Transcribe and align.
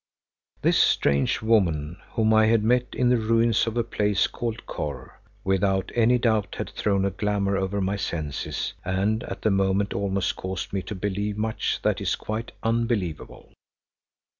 This 0.63 0.79
strange 0.79 1.43
woman, 1.43 1.97
whom 2.13 2.33
I 2.33 2.47
had 2.47 2.63
met 2.63 2.87
in 2.95 3.09
the 3.09 3.17
ruins 3.19 3.67
of 3.67 3.77
a 3.77 3.83
place 3.83 4.25
called 4.25 4.65
Kôr, 4.65 5.11
without 5.43 5.91
any 5.93 6.17
doubt 6.17 6.55
had 6.57 6.71
thrown 6.71 7.05
a 7.05 7.11
glamour 7.11 7.55
over 7.55 7.79
my 7.81 7.97
senses 7.97 8.73
and 8.83 9.21
at 9.25 9.43
the 9.43 9.51
moment 9.51 9.93
almost 9.93 10.35
caused 10.35 10.73
me 10.73 10.81
to 10.81 10.95
believe 10.95 11.37
much 11.37 11.79
that 11.83 12.01
is 12.01 12.15
quite 12.15 12.51
unbelievable. 12.63 13.53